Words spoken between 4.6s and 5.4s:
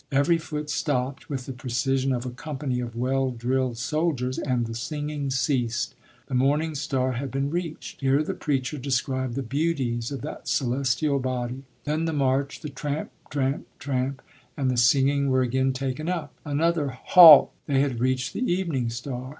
the singing